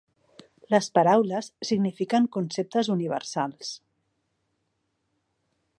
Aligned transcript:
Les 0.73 0.87
paraules 0.95 1.49
signifiquen 1.71 2.25
conceptes 2.37 2.89
universals. 2.97 3.75